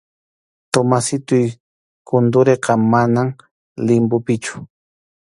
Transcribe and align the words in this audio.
Tomasitoy 0.71 1.45
Condoriqa, 2.09 2.73
manam 2.91 3.27
limbopichu. 3.85 4.57